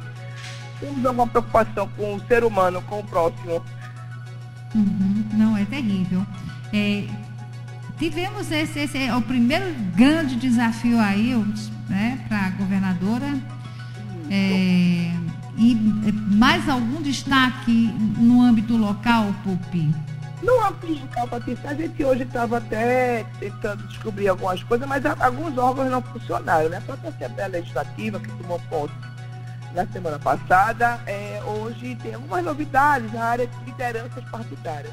temos 0.80 1.04
alguma 1.06 1.26
preocupação 1.26 1.88
com 1.96 2.14
o 2.14 2.20
ser 2.26 2.44
humano, 2.44 2.82
com 2.82 3.00
o 3.00 3.04
próximo. 3.04 3.62
Uhum. 4.74 5.24
Não, 5.32 5.56
é 5.56 5.64
terrível. 5.64 6.26
É, 6.72 7.04
tivemos 7.98 8.50
esse, 8.50 8.80
esse 8.80 8.98
é 8.98 9.14
o 9.14 9.22
primeiro 9.22 9.72
grande 9.94 10.36
desafio 10.36 10.98
aí, 11.00 11.34
né, 11.88 12.24
para 12.28 12.45
governadora. 12.56 13.32
É, 14.30 15.12
E 15.58 15.72
eh, 15.72 16.12
mais 16.34 16.68
algum 16.68 17.00
destaque 17.00 17.88
no 18.18 18.42
âmbito 18.42 18.76
local, 18.76 19.34
Pupi? 19.42 19.90
No 20.42 20.62
âmbito 20.66 21.00
local, 21.00 21.28
Patrícia, 21.28 21.70
a 21.70 21.74
gente 21.74 22.04
hoje 22.04 22.24
estava 22.24 22.58
até 22.58 23.24
tentando 23.40 23.86
descobrir 23.88 24.28
algumas 24.28 24.62
coisas, 24.62 24.86
mas 24.86 25.04
alguns 25.06 25.56
órgãos 25.56 25.90
não 25.90 26.02
funcionaram, 26.02 26.68
né? 26.68 26.76
A 26.76 26.80
própria 26.82 27.10
Assembleia 27.10 27.48
Legislativa, 27.48 28.20
que 28.20 28.28
tomou 28.28 28.60
posse 28.68 28.94
na 29.74 29.86
semana 29.86 30.18
passada, 30.18 31.00
é, 31.06 31.40
hoje 31.46 31.96
tem 31.96 32.14
algumas 32.14 32.44
novidades 32.44 33.10
na 33.12 33.24
área 33.24 33.46
de 33.46 33.64
lideranças 33.64 34.24
partidárias. 34.30 34.92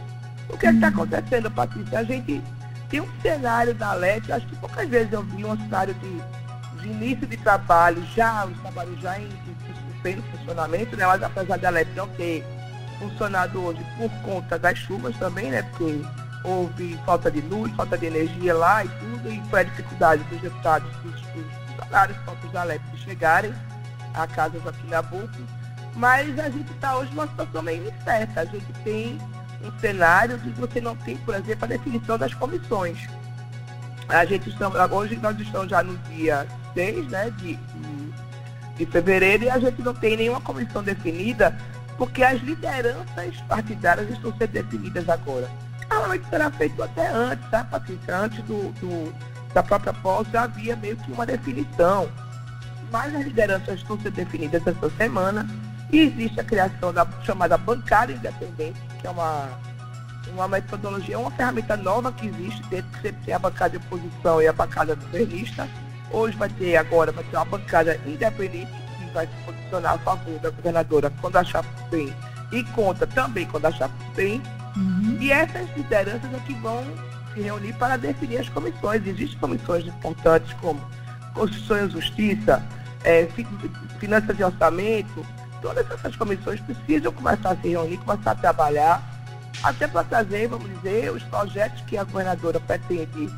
O 0.50 0.58
que 0.58 0.68
é 0.68 0.72
está 0.72 0.88
acontecendo, 0.88 1.52
Patrícia? 1.52 2.00
A 2.00 2.04
gente 2.04 2.42
tem 2.90 3.02
um 3.02 3.22
cenário 3.22 3.74
da 3.74 3.94
LET, 3.94 4.32
acho 4.32 4.48
que 4.48 4.56
poucas 4.58 4.88
vezes 4.88 5.12
eu 5.12 5.24
vi 5.24 5.44
um 5.44 5.58
cenário 5.58 5.94
de, 5.96 6.22
de 6.84 6.90
início 6.90 7.26
de 7.26 7.38
trabalho, 7.38 8.04
já, 8.14 8.46
os 8.46 8.60
trabalhos 8.60 9.00
já 9.02 9.18
em, 9.18 9.30
em, 10.06 10.22
funcionamento, 10.22 10.98
né? 10.98 11.08
Mas 11.08 11.24
apesar 11.24 11.58
da 11.58 11.70
LET 11.70 11.88
não 11.96 12.08
ter 12.10 12.46
funcionado 13.00 13.64
hoje 13.64 13.80
por 13.98 14.12
conta 14.22 14.60
das 14.60 14.78
chuvas 14.78 15.18
também, 15.18 15.50
né? 15.50 15.64
Porque 15.64 16.02
houve 16.44 17.00
falta 17.06 17.32
de 17.32 17.40
luz, 17.42 17.74
falta 17.74 17.98
de 17.98 18.06
energia 18.06 18.54
lá 18.54 18.84
e 18.84 18.90
tudo, 18.90 19.32
e 19.32 19.42
foi 19.50 19.62
a 19.62 19.64
dificuldade 19.64 20.24
dos 20.26 20.42
deputados, 20.42 20.90
dos, 20.98 21.22
dos 21.22 21.46
funcionários 21.68 22.18
próprios 22.18 22.52
da 22.52 22.64
LEP 22.64 22.82
chegarem 22.98 23.54
a 24.14 24.28
casa 24.28 24.60
Joaquim 24.60 24.88
Nabuco. 24.88 25.30
Mas 25.96 26.38
a 26.40 26.50
gente 26.50 26.72
está 26.72 26.98
hoje 26.98 27.12
numa 27.12 27.28
situação 27.28 27.62
meio 27.62 27.88
incerta. 27.88 28.42
A 28.42 28.46
gente 28.46 28.74
tem 28.84 29.18
um 29.64 29.80
cenário 29.80 30.38
que 30.40 30.50
você 30.52 30.82
não 30.82 30.96
tem, 30.96 31.16
por 31.18 31.36
exemplo, 31.36 31.66
a 31.66 31.68
definição 31.68 32.18
das 32.18 32.34
comissões. 32.34 33.08
A 34.08 34.26
gente 34.26 34.50
estamos, 34.50 34.78
hoje 34.92 35.16
nós 35.18 35.40
estamos 35.40 35.70
já 35.70 35.82
no 35.82 35.98
dia 36.10 36.46
6 36.74 37.08
né, 37.08 37.30
de, 37.38 37.58
de, 38.78 38.86
fevereiro 38.86 39.46
e 39.46 39.50
a 39.50 39.60
gente 39.60 39.82
não 39.82 39.94
tem 39.94 40.18
nenhuma 40.18 40.42
comissão 40.42 40.84
definida 40.84 41.58
porque 41.98 42.24
as 42.24 42.42
lideranças 42.42 43.36
partidárias 43.48 44.10
estão 44.10 44.36
sendo 44.38 44.52
definidas 44.52 45.08
agora. 45.08 45.50
Normalmente 45.90 46.28
será 46.30 46.52
feito 46.52 46.82
até 46.82 47.08
antes, 47.08 47.50
tá, 47.50 47.64
Patrícia? 47.64 48.18
Antes 48.18 48.44
do, 48.44 48.72
do, 48.80 49.14
da 49.54 49.62
própria 49.62 49.94
posse 49.94 50.36
havia 50.36 50.76
meio 50.76 50.98
que 50.98 51.12
uma 51.12 51.26
definição. 51.26 52.10
Mas 52.92 53.16
as 53.16 53.24
lideranças 53.24 53.76
estão 53.76 53.98
sendo 54.00 54.16
definidas 54.16 54.66
essa 54.66 54.90
semana 54.98 55.48
e 55.92 56.00
existe 56.00 56.40
a 56.40 56.44
criação 56.44 56.92
da 56.92 57.08
chamada 57.24 57.58
bancada 57.58 58.12
independente, 58.12 58.80
que 59.00 59.08
é 59.08 59.10
uma, 59.10 59.48
uma 60.32 60.48
metodologia, 60.48 61.20
uma 61.20 61.32
ferramenta 61.32 61.76
nova 61.78 62.12
que 62.12 62.28
existe 62.28 62.62
dentro 62.70 62.90
que 62.92 63.02
sempre 63.02 63.26
tem 63.26 63.34
a 63.34 63.40
bancada 63.40 63.78
de 63.78 63.86
oposição 63.86 64.42
e 64.42 64.48
a 64.48 64.54
bancada 64.54 64.96
governista. 64.96 65.68
Hoje 66.12 66.38
vai 66.38 66.50
ter 66.50 66.78
agora, 66.78 67.12
vai 67.12 67.24
ter 67.24 67.36
uma 67.36 67.46
bancada 67.46 68.00
independente 68.06 68.72
que 68.98 69.12
vai 69.14 69.28
se 69.28 69.34
posicionar 69.46 69.94
a 69.94 69.98
favor 70.00 70.40
da 70.40 70.50
governadora 70.50 71.12
quando 71.22 71.38
achar 71.38 71.64
bem 71.90 72.14
e 72.52 72.64
contra 72.66 73.08
também 73.08 73.46
quando 73.46 73.66
achar 73.66 73.90
bem. 74.16 74.42
Uhum. 74.76 75.18
E 75.20 75.32
essas 75.32 75.68
lideranças 75.76 76.34
é 76.34 76.40
que 76.46 76.54
vão 76.56 76.84
se 77.34 77.42
reunir 77.42 77.74
para 77.74 77.98
definir 77.98 78.40
as 78.40 78.50
comissões. 78.50 79.06
Existem 79.06 79.40
comissões 79.40 79.86
importantes 79.88 80.54
como 80.62 80.80
Constituição 81.34 81.88
e 81.88 81.90
Justiça, 81.90 82.64
é, 83.04 83.28
Finanças 84.00 84.40
e 84.40 84.44
Orçamento, 84.44 85.26
todas 85.62 85.90
essas 85.90 86.16
comissões 86.16 86.60
precisam 86.62 87.12
começar 87.12 87.52
a 87.52 87.56
se 87.56 87.70
reunir, 87.70 87.98
começar 87.98 88.32
a 88.32 88.36
trabalhar, 88.36 89.13
até 89.64 89.88
para 89.88 90.04
trazer, 90.04 90.48
vamos 90.48 90.70
dizer, 90.76 91.12
os 91.12 91.24
projetos 91.24 91.82
que 91.82 91.98
a 91.98 92.04
governadora 92.04 92.60
pretende 92.60 93.30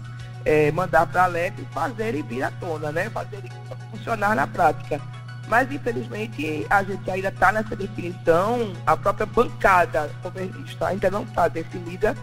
é, 0.44 0.72
mandar 0.72 1.06
para 1.08 1.26
a 1.26 1.28
LEP 1.28 1.60
fazerem 1.72 2.24
vir 2.24 2.44
à 2.44 2.52
tona, 2.52 2.92
né? 2.92 3.10
fazerem 3.10 3.52
funcionar 3.92 4.36
na 4.36 4.48
prática. 4.48 5.00
Mas, 5.48 5.72
infelizmente, 5.72 6.66
a 6.70 6.84
gente 6.84 7.10
ainda 7.10 7.28
está 7.28 7.52
nessa 7.52 7.76
definição, 7.76 8.74
a 8.86 8.98
própria 8.98 9.28
bancada 9.28 10.10
governista 10.24 10.88
ainda 10.88 11.12
não 11.12 11.24
está 11.24 11.48
definida, 11.48 12.16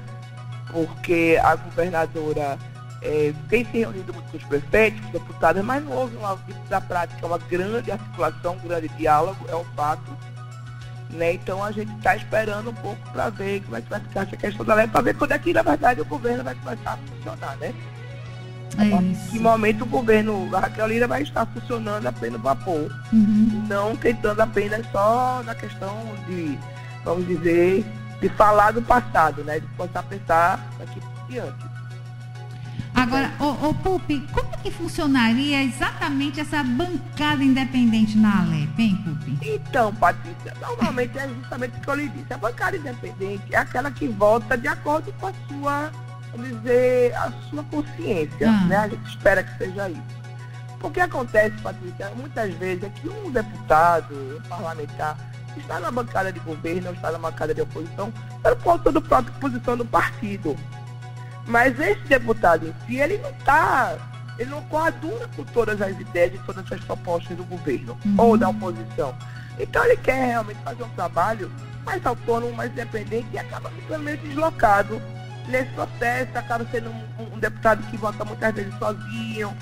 porque 0.73 1.39
a 1.43 1.55
governadora 1.55 2.59
é, 3.01 3.33
tem 3.49 3.65
se 3.65 3.79
reunido 3.79 4.13
muito 4.13 4.31
com 4.31 4.37
os 4.37 4.45
prefeitos, 4.45 5.01
com 5.01 5.07
os 5.07 5.13
deputados, 5.13 5.63
mas 5.65 5.85
não 5.85 5.93
houve 5.93 6.17
uma, 6.17 6.39
na 6.69 6.81
prática 6.81 7.27
uma 7.27 7.39
grande 7.39 7.93
articulação, 7.93 8.55
um 8.55 8.69
grande 8.69 8.89
diálogo, 8.91 9.45
é 9.49 9.55
um 9.55 9.65
fato. 9.77 10.17
Né? 11.13 11.35
Então 11.35 11.63
a 11.63 11.71
gente 11.71 11.93
está 11.97 12.17
esperando 12.17 12.71
um 12.71 12.75
pouco 12.75 13.01
para 13.13 13.29
ver 13.29 13.61
como 13.63 13.77
é 13.77 13.83
que 13.83 13.91
vai 13.91 14.01
ficar 14.01 14.23
essa 14.23 14.37
questão 14.37 14.65
da 14.65 14.75
lei, 14.75 14.87
para 14.87 15.03
ver 15.03 15.15
quando 15.15 15.33
é 15.33 15.39
que, 15.39 15.53
na 15.53 15.63
verdade, 15.63 16.01
o 16.01 16.05
governo 16.07 16.43
vai 16.43 16.55
começar 16.55 16.93
a 16.93 16.97
funcionar, 16.97 17.57
né? 17.59 17.75
É 18.79 18.85
em 18.85 19.15
que 19.31 19.39
momento 19.39 19.83
o 19.83 19.87
governo, 19.87 20.49
a 20.57 20.61
Raquel 20.61 20.87
Lira 20.87 21.07
vai 21.07 21.23
estar 21.23 21.45
funcionando 21.45 22.07
a 22.07 22.13
pleno 22.13 22.39
vapor, 22.39 22.91
uhum. 23.13 23.67
não 23.69 23.95
tentando 23.95 24.41
apenas 24.41 24.87
só 24.91 25.43
na 25.45 25.55
questão 25.55 25.95
de, 26.27 26.59
vamos 27.05 27.27
dizer, 27.27 27.85
de 28.19 28.29
falar 28.31 28.71
do 28.73 28.81
passado, 28.81 29.45
né? 29.45 29.61
De 29.61 29.67
começar 29.77 30.01
a 30.01 30.05
pensar 30.05 30.71
daqui 30.79 30.99
por 31.01 31.29
diante. 31.29 31.72
Agora, 32.95 33.33
ô, 33.41 33.69
ô 33.69 33.75
Pupi, 33.75 34.21
como 34.33 34.49
é 34.53 34.57
que 34.59 34.71
funcionaria 34.71 35.63
exatamente 35.63 36.41
essa 36.41 36.63
bancada 36.63 37.43
independente 37.43 38.17
na 38.17 38.43
Alep, 38.43 38.81
hein, 38.81 38.97
Pupi? 39.05 39.39
Então, 39.43 39.95
Patrícia, 39.95 40.55
normalmente 40.61 41.19
é 41.19 41.29
justamente 41.29 41.79
o 41.79 41.81
que 41.81 41.89
eu 41.89 41.95
lhe 41.95 42.09
disse. 42.09 42.33
A 42.33 42.39
bancada 42.39 42.77
independente 42.77 43.43
é 43.51 43.57
aquela 43.57 43.91
que 43.91 44.07
vota 44.09 44.57
de 44.57 44.69
acordo 44.69 45.13
com 45.15 45.27
a 45.27 45.33
sua, 45.49 45.93
vamos 46.31 46.49
dizer, 46.49 47.15
a 47.17 47.33
sua 47.49 47.65
consciência, 47.65 48.51
ah. 48.51 48.65
né? 48.67 48.77
A 48.77 48.89
gente 48.89 49.09
espera 49.09 49.43
que 49.43 49.59
seja 49.59 49.89
isso. 49.89 50.23
O 50.83 50.91
que 50.91 51.01
acontece, 51.01 51.57
Patrícia, 51.63 52.11
muitas 52.17 52.53
vezes 52.55 52.85
é 52.85 52.89
que 52.89 53.09
um 53.09 53.31
deputado, 53.31 54.15
um 54.15 54.49
parlamentar, 54.49 55.17
está 55.57 55.79
na 55.81 55.91
bancada 55.91 56.33
de 56.33 56.41
governo, 56.41 56.93
está 56.93 57.13
na 57.13 57.19
bancada 57.19 57.55
de 57.55 57.61
oposição, 57.61 58.13
por 58.43 58.57
conta 58.57 58.93
da 58.93 59.01
própria 59.01 59.35
posição 59.39 59.77
do 59.77 59.85
partido. 59.85 60.57
Mas 61.47 61.79
esse 61.81 62.01
deputado 62.03 62.69
em 62.69 62.75
si, 62.87 62.97
ele 62.99 63.19
não 63.19 63.31
está, 63.31 63.97
ele 64.39 64.51
não 64.51 64.63
coaduna 64.63 65.29
com 65.35 65.45
todas 65.45 65.81
as 65.81 65.99
ideias 65.99 66.35
e 66.35 66.39
todas 66.39 66.71
as 66.71 66.81
propostas 66.85 67.37
do 67.37 67.45
governo 67.45 67.99
uhum. 68.05 68.15
ou 68.19 68.39
da 68.39 68.49
oposição. 68.49 69.15
Então 69.59 69.85
ele 69.85 69.97
quer 69.97 70.27
realmente 70.27 70.61
fazer 70.63 70.83
um 70.83 70.89
trabalho 70.91 71.51
mais 71.85 72.05
autônomo, 72.07 72.53
mais 72.53 72.71
independente 72.73 73.27
e 73.33 73.39
acaba 73.39 73.71
ficando 73.71 74.05
meio 74.05 74.19
deslocado 74.19 75.03
nesse 75.49 75.71
processo, 75.73 76.39
acaba 76.39 76.67
sendo 76.71 76.91
um, 76.91 77.35
um, 77.35 77.39
deputado 77.39 77.83
que 77.91 77.97
vota 77.97 78.25
muitas 78.25 78.55
vezes 78.55 78.75
sozinho, 78.79 79.53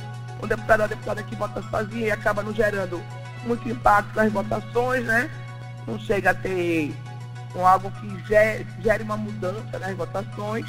um 0.43 0.47
deputado 0.47 0.83
ou 0.83 0.89
deputada 0.89 1.23
que 1.23 1.35
vota 1.35 1.63
sozinho 1.63 2.07
e 2.07 2.11
acaba 2.11 2.43
não 2.43 2.53
gerando 2.53 3.03
muito 3.45 3.69
impacto 3.69 4.15
nas 4.15 4.31
votações, 4.31 5.05
né? 5.05 5.31
Não 5.87 5.99
chega 5.99 6.31
a 6.31 6.35
ter 6.35 6.95
um, 7.55 7.67
algo 7.67 7.91
que 7.93 8.27
gere, 8.27 8.67
gere 8.81 9.03
uma 9.03 9.17
mudança 9.17 9.79
nas 9.79 9.97
votações. 9.97 10.67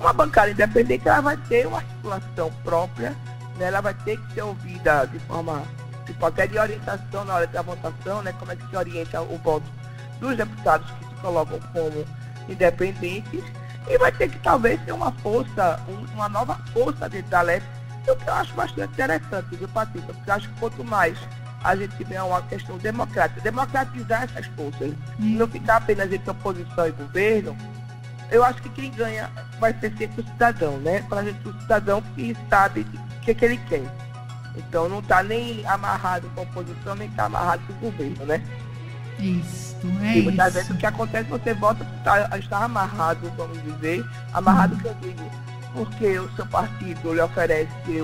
Uma 0.00 0.12
bancada 0.14 0.50
independente 0.50 1.06
ela 1.06 1.20
vai 1.20 1.36
ter 1.36 1.66
uma 1.66 1.78
articulação 1.78 2.50
própria, 2.64 3.10
né? 3.56 3.66
ela 3.66 3.82
vai 3.82 3.92
ter 3.92 4.18
que 4.18 4.32
ser 4.32 4.42
ouvida 4.42 5.06
de 5.06 5.18
forma, 5.20 5.62
tipo, 6.06 6.24
até 6.24 6.46
de 6.46 6.58
orientação 6.58 7.24
na 7.24 7.34
hora 7.34 7.46
da 7.46 7.60
votação, 7.60 8.22
né? 8.22 8.32
como 8.38 8.50
é 8.50 8.56
que 8.56 8.66
se 8.66 8.76
orienta 8.76 9.20
o 9.20 9.36
voto 9.38 9.66
dos 10.18 10.36
deputados 10.36 10.90
que 10.90 11.04
se 11.04 11.14
colocam 11.16 11.60
como 11.72 12.04
independentes, 12.48 13.44
e 13.88 13.98
vai 13.98 14.12
ter 14.12 14.30
que 14.30 14.38
talvez 14.38 14.80
ter 14.82 14.92
uma 14.92 15.12
força, 15.12 15.80
um, 15.88 16.14
uma 16.14 16.28
nova 16.28 16.54
força 16.72 17.08
dentro 17.08 17.30
da 17.30 17.42
LEP, 17.42 17.62
o 18.08 18.16
que 18.16 18.28
eu 18.28 18.34
acho 18.34 18.54
bastante 18.54 18.92
interessante, 18.92 19.56
viu, 19.56 19.68
Patrícia? 19.68 20.12
Porque 20.14 20.30
eu 20.30 20.34
acho 20.34 20.48
que 20.48 20.60
quanto 20.60 20.84
mais 20.84 21.18
a 21.62 21.76
gente 21.76 21.94
tiver 21.96 22.22
uma 22.22 22.40
questão 22.42 22.78
democrática, 22.78 23.40
democratizar 23.40 24.24
essas 24.24 24.46
forças, 24.46 24.92
não 25.18 25.46
ficar 25.46 25.76
apenas 25.76 26.10
entre 26.12 26.30
oposição 26.30 26.88
e 26.88 26.92
governo, 26.92 27.56
eu 28.30 28.44
acho 28.44 28.62
que 28.62 28.68
quem 28.70 28.90
ganha 28.90 29.30
vai 29.58 29.72
ser 29.74 29.92
sempre 29.96 30.22
o 30.22 30.24
cidadão, 30.24 30.78
né? 30.78 31.02
Para 31.08 31.22
o 31.22 31.60
cidadão 31.60 32.02
que 32.14 32.36
sabe 32.48 32.80
o 32.80 33.20
que, 33.20 33.34
que 33.34 33.44
ele 33.44 33.56
quer. 33.68 33.82
Então 34.56 34.88
não 34.88 35.00
está 35.00 35.22
nem 35.22 35.64
amarrado 35.66 36.28
com 36.34 36.40
a 36.40 36.44
oposição, 36.44 36.94
nem 36.94 37.08
está 37.08 37.24
amarrado 37.24 37.62
com 37.66 37.72
o 37.72 37.90
governo, 37.90 38.26
né? 38.26 38.42
Isso, 39.18 39.76
é 40.02 40.18
e 40.18 40.22
muitas 40.22 40.54
vezes 40.54 40.70
o 40.70 40.76
que 40.76 40.86
acontece, 40.86 41.28
você 41.28 41.52
volta 41.52 41.86
a 42.06 42.38
estar 42.38 42.62
amarrado, 42.62 43.30
vamos 43.36 43.62
dizer, 43.62 44.04
amarrado 44.32 44.76
que 44.76 44.86
eu 44.86 44.94
digo, 44.94 45.30
porque 45.74 46.18
o 46.18 46.30
seu 46.36 46.46
partido 46.46 47.12
lhe 47.12 47.20
oferece 47.20 48.02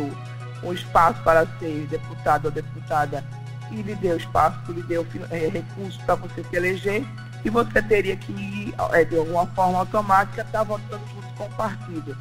um 0.63 0.73
espaço 0.73 1.23
para 1.23 1.47
ser 1.59 1.87
deputado 1.91 2.47
ou 2.47 2.51
deputada 2.51 3.25
e 3.71 3.83
lhe 3.83 3.95
deu 3.95 4.17
espaço, 4.17 4.73
lhe 4.73 4.83
deu 4.83 5.07
é, 5.31 5.49
recursos 5.49 5.97
para 6.03 6.17
você 6.17 6.45
se 6.45 6.57
eleger, 6.57 7.05
e 7.47 7.51
você 7.51 7.81
teria 7.81 8.17
que, 8.17 8.75
é, 8.93 9.05
de 9.05 9.17
alguma 9.17 9.47
forma 9.47 9.79
automática, 9.79 10.43
estar 10.43 10.59
tá 10.59 10.65
votando 10.65 11.01
junto 11.15 11.29
com 11.37 11.45
o 11.45 11.51
partido. 11.51 12.17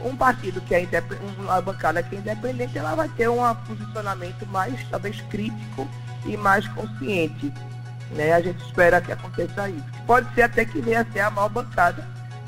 Um 0.00 0.16
partido 0.16 0.60
que 0.60 0.72
é 0.72 0.84
independente, 0.84 1.40
uma 1.40 1.60
bancada 1.60 2.00
que 2.04 2.14
é 2.14 2.18
independente, 2.20 2.78
ela 2.78 2.94
vai 2.94 3.08
ter 3.08 3.28
um 3.28 3.54
posicionamento 3.66 4.46
mais, 4.46 4.80
talvez, 4.88 5.20
crítico 5.22 5.88
e 6.24 6.36
mais 6.36 6.68
consciente. 6.68 7.52
Né? 8.12 8.32
A 8.32 8.40
gente 8.40 8.64
espera 8.64 9.00
que 9.00 9.10
aconteça 9.10 9.68
isso. 9.68 9.84
Pode 10.06 10.32
ser 10.34 10.42
até 10.42 10.64
que 10.64 10.80
venha 10.80 11.00
a 11.00 11.12
ser 11.12 11.18
a 11.18 11.30
maior 11.30 11.48
bancada 11.48 12.06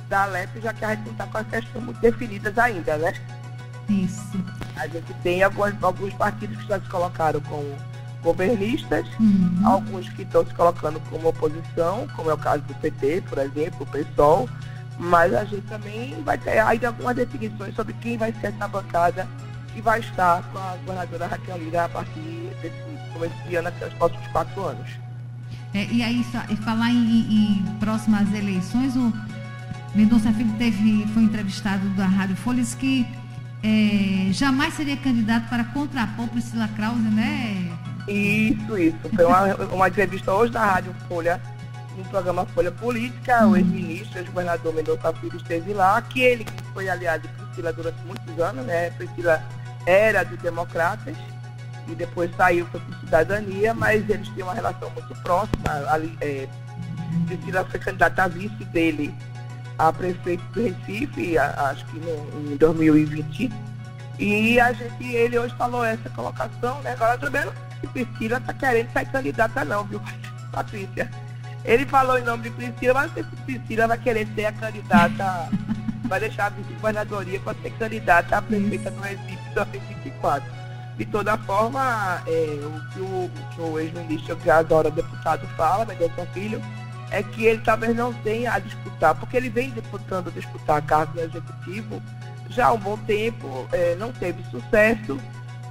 da 0.08 0.22
Alep, 0.22 0.60
já 0.60 0.72
que 0.72 0.84
a 0.84 0.94
gente 0.94 1.06
não 1.06 1.12
está 1.12 1.26
com 1.26 1.38
as 1.38 1.46
questões 1.48 1.84
muito 1.84 2.00
definidas 2.00 2.56
ainda, 2.56 2.98
né? 2.98 3.14
Isso. 3.88 4.44
A 4.76 4.86
gente 4.86 5.12
tem 5.24 5.42
alguns, 5.42 5.74
alguns 5.82 6.14
partidos 6.14 6.56
que 6.58 6.68
já 6.68 6.78
se 6.78 6.88
colocaram 6.88 7.40
com 7.40 7.76
governistas, 8.22 9.06
uhum. 9.18 9.60
alguns 9.64 10.08
que 10.10 10.22
estão 10.22 10.46
se 10.46 10.54
colocando 10.54 11.00
como 11.10 11.28
oposição, 11.28 12.06
como 12.16 12.30
é 12.30 12.34
o 12.34 12.38
caso 12.38 12.62
do 12.62 12.74
PT, 12.74 13.22
por 13.28 13.38
exemplo, 13.38 13.78
o 13.80 13.86
PSOL, 13.86 14.48
mas 14.98 15.34
a 15.34 15.44
gente 15.44 15.66
também 15.66 16.14
vai 16.22 16.38
ter 16.38 16.58
ainda 16.58 16.88
algumas 16.88 17.16
definições 17.16 17.74
sobre 17.74 17.92
quem 17.94 18.16
vai 18.16 18.32
ser 18.32 18.48
essa 18.48 18.68
bancada 18.68 19.26
que 19.72 19.80
vai 19.80 20.00
estar 20.00 20.42
com 20.52 20.58
a 20.58 20.76
governadora 20.76 21.26
Raquel 21.26 21.58
Lira 21.58 21.84
a 21.84 21.88
partir 21.88 22.50
desse 22.60 23.12
começo 23.12 23.34
de 23.48 23.56
ano 23.56 23.68
até 23.68 23.86
os 23.86 23.94
próximos 23.94 24.26
quatro 24.28 24.64
anos. 24.64 24.88
É, 25.74 25.86
e 25.86 26.02
aí, 26.02 26.22
falar 26.62 26.90
em, 26.90 27.20
em, 27.20 27.64
próximas 27.80 28.32
eleições, 28.34 28.94
o 28.94 29.12
Mendonça 29.94 30.30
Filho 30.32 30.52
teve, 30.58 31.06
foi 31.14 31.22
entrevistado 31.22 31.88
da 31.90 32.06
Rádio 32.06 32.36
Folhas 32.36 32.74
que 32.74 33.06
é, 33.62 34.32
jamais 34.32 34.74
seria 34.74 34.96
candidato 34.96 35.48
para 35.48 35.64
contrapor 35.64 36.28
Priscila 36.28 36.68
Krause, 36.68 37.00
né? 37.00 37.70
Isso, 38.08 38.78
isso. 38.78 38.98
Foi 39.14 39.24
uma, 39.24 39.54
uma 39.72 39.88
entrevista 39.88 40.32
hoje 40.32 40.52
na 40.52 40.64
Rádio 40.64 40.94
Folha, 41.08 41.40
no 41.96 42.04
programa 42.04 42.46
Folha 42.46 42.72
Política, 42.72 43.46
o 43.46 43.56
ex-ministro, 43.56 44.18
ex-governador 44.18 44.74
Mendonça 44.74 45.12
Filho 45.14 45.36
esteve 45.36 45.72
lá, 45.72 46.00
que 46.02 46.44
foi 46.72 46.88
aliado 46.88 47.28
de 47.28 47.34
Priscila 47.34 47.72
durante 47.72 47.98
muitos 48.04 48.38
anos, 48.38 48.64
né? 48.66 48.90
Priscila 48.90 49.42
era 49.86 50.24
dos 50.24 50.38
democratas 50.38 51.16
e 51.86 51.94
depois 51.94 52.34
saiu 52.36 52.66
para 52.66 52.80
a 52.80 53.00
cidadania, 53.00 53.74
mas 53.74 54.08
eles 54.08 54.28
tinham 54.28 54.48
uma 54.48 54.54
relação 54.54 54.90
muito 54.90 55.14
próxima. 55.22 55.70
Ali, 55.88 56.16
é, 56.20 56.48
Priscila 57.26 57.64
foi 57.64 57.78
candidata 57.78 58.24
a 58.24 58.28
vice 58.28 58.64
dele 58.66 59.14
a 59.78 59.92
prefeito 59.92 60.44
do 60.52 60.62
Recife, 60.62 61.38
a, 61.38 61.70
acho 61.70 61.84
que 61.86 61.98
no, 61.98 62.52
em 62.52 62.56
2020. 62.56 63.52
E 64.18 64.60
a 64.60 64.72
gente, 64.72 65.04
ele 65.04 65.38
hoje 65.38 65.54
falou 65.56 65.84
essa 65.84 66.08
colocação, 66.10 66.80
né? 66.82 66.92
Agora 66.92 67.18
também 67.18 67.42
Priscila 67.86 68.38
está 68.38 68.52
querendo 68.52 68.92
ser 68.92 69.06
candidata 69.06 69.64
não, 69.64 69.84
viu, 69.84 70.00
Patrícia? 70.50 71.10
Ele 71.64 71.86
falou 71.86 72.18
em 72.18 72.22
nome 72.22 72.44
de 72.44 72.50
Priscila, 72.50 72.94
mas 72.94 73.06
não 73.06 73.14
sei 73.14 73.24
se 73.24 73.36
Priscila 73.44 73.86
vai 73.86 73.98
querer 73.98 74.28
ser 74.34 74.46
a 74.46 74.52
candidata, 74.52 75.48
vai 76.04 76.20
deixar 76.20 76.46
a 76.46 76.48
vice-governadoria 76.50 77.40
para 77.40 77.54
ser 77.62 77.70
candidata 77.72 78.38
a 78.38 78.42
prefeita 78.42 78.90
do 78.90 79.00
Recife 79.00 79.50
em 79.50 79.54
2024. 79.54 80.62
De 80.96 81.06
toda 81.06 81.38
forma, 81.38 82.22
é, 82.26 82.60
o 82.64 82.92
que 82.92 83.00
o, 83.00 83.30
o 83.62 83.78
ex-ministro 83.78 84.36
que 84.36 84.50
adora 84.50 84.90
deputado 84.90 85.46
fala, 85.56 85.84
Mendonça 85.84 86.26
Filho, 86.34 86.60
é 87.10 87.22
que 87.22 87.44
ele 87.44 87.62
talvez 87.62 87.94
não 87.94 88.12
tenha 88.12 88.52
a 88.52 88.58
disputar, 88.58 89.14
porque 89.14 89.36
ele 89.36 89.48
vem 89.48 89.70
disputando 89.70 90.32
disputar 90.32 90.82
cargo 90.82 91.18
executivo 91.20 92.02
já 92.52 92.66
há 92.66 92.72
um 92.72 92.78
bom 92.78 92.96
tempo, 92.98 93.66
é, 93.72 93.94
não 93.96 94.12
teve 94.12 94.42
sucesso, 94.50 95.18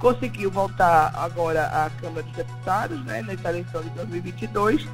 conseguiu 0.02 0.50
voltar 0.50 1.12
agora 1.14 1.66
à 1.66 1.88
Câmara 2.00 2.24
dos 2.24 2.32
Deputados, 2.32 3.04
né, 3.04 3.22
nessa 3.22 3.50
eleição 3.50 3.80
de 3.82 3.90
2022, 3.90 4.88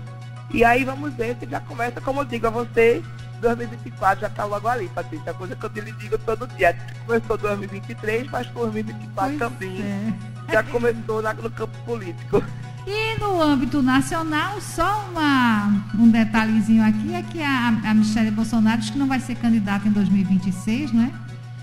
e 0.50 0.62
aí 0.62 0.84
vamos 0.84 1.14
ver 1.14 1.34
se 1.40 1.48
já 1.48 1.60
começa, 1.60 1.98
como 1.98 2.20
eu 2.20 2.26
digo 2.26 2.46
a 2.46 2.50
você, 2.50 3.02
2024 3.40 4.20
já 4.20 4.26
está 4.26 4.44
logo 4.44 4.68
ali, 4.68 4.86
Patrícia, 4.88 5.30
a 5.30 5.34
coisa 5.34 5.56
que 5.56 5.64
eu 5.64 5.82
lhe 5.82 5.92
digo 5.92 6.18
todo 6.18 6.46
dia, 6.48 6.76
começou 7.06 7.38
2023, 7.38 8.30
mas 8.30 8.46
2024 8.48 9.14
pois 9.14 9.38
também 9.38 9.80
é. 9.80 10.52
já 10.52 10.62
começou 10.64 11.22
no 11.22 11.50
campo 11.50 11.78
político. 11.86 12.44
E 12.86 13.18
no 13.18 13.40
âmbito 13.40 13.82
nacional, 13.82 14.60
só 14.60 15.06
uma, 15.10 15.68
um 15.94 16.10
detalhezinho 16.10 16.82
aqui 16.86 17.14
é 17.14 17.22
que 17.22 17.42
a, 17.42 17.68
a 17.68 17.94
Michelle 17.94 18.30
Bolsonaro 18.30 18.80
diz 18.80 18.90
que 18.90 18.98
não 18.98 19.06
vai 19.06 19.20
ser 19.20 19.36
candidata 19.36 19.88
em 19.88 19.92
2026, 19.92 20.92
não 20.92 21.04
é? 21.04 21.12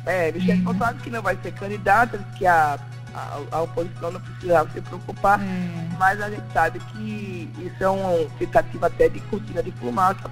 É, 0.05 0.31
Michelle 0.31 0.61
é. 0.61 0.63
Bolsonaro 0.63 0.97
que 0.97 1.09
não 1.09 1.21
vai 1.21 1.37
ser 1.41 1.51
candidata, 1.53 2.19
que 2.37 2.45
a, 2.45 2.77
a, 3.15 3.39
a 3.57 3.61
oposição 3.61 4.11
não 4.11 4.19
precisava 4.19 4.69
se 4.71 4.81
preocupar, 4.81 5.39
é. 5.41 5.97
mas 5.97 6.21
a 6.21 6.29
gente 6.29 6.51
sabe 6.53 6.79
que 6.79 7.49
isso 7.57 7.83
é 7.83 7.89
uma 7.89 8.29
tentativa 8.37 8.87
até 8.87 9.07
de 9.07 9.19
cortina 9.21 9.63
de 9.63 9.71
fumaça, 9.71 10.29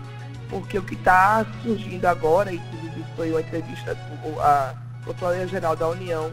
porque 0.50 0.78
o 0.78 0.84
que 0.84 0.96
está 0.96 1.46
surgindo 1.63 2.06
agora, 2.06 2.54
inclusive 2.54 3.06
foi 3.16 3.32
uma 3.32 3.42
entrevista 3.42 3.96
com 3.96 4.40
a 4.42 4.74
Controladoria-Geral 5.06 5.76
da 5.76 5.88
União, 5.88 6.32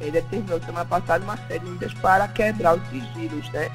ele 0.00 0.12
determinou 0.12 0.60
semana 0.60 0.84
passada 0.84 1.24
uma 1.24 1.36
série 1.36 1.60
de 1.60 1.66
medidas 1.66 1.92
para 1.94 2.26
quebrar 2.28 2.76
os 2.76 2.88
sigilos, 2.88 3.48
né? 3.50 3.70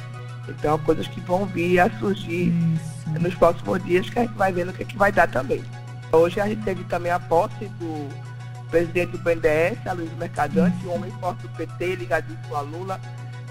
Então, 0.48 0.78
coisas 0.80 1.08
que 1.08 1.20
vão 1.22 1.46
vir 1.46 1.80
a 1.80 1.90
surgir 2.00 2.50
Isso. 2.50 3.20
nos 3.20 3.36
próximos 3.36 3.84
dias, 3.84 4.10
que 4.10 4.20
a 4.20 4.22
gente 4.24 4.36
vai 4.36 4.52
vendo 4.52 4.70
o 4.70 4.74
que, 4.74 4.84
é 4.84 4.86
que 4.86 4.98
vai 4.98 5.12
dar 5.12 5.28
também. 5.28 5.64
Hoje 6.12 6.40
a 6.40 6.48
gente 6.48 6.64
teve 6.64 6.84
também 6.86 7.12
a 7.12 7.20
posse 7.20 7.66
do 7.80 8.10
presidente 8.66 9.12
do 9.12 9.18
BNDES, 9.20 9.86
a 9.86 9.94
Luiz 9.94 10.12
Mercadante, 10.18 10.86
um 10.86 10.96
homem 10.96 11.12
forte 11.20 11.42
do 11.44 11.50
PT, 11.50 11.96
ligadíssimo 11.96 12.56
a 12.56 12.62
Lula, 12.62 13.00